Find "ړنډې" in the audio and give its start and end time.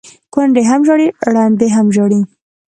1.33-1.67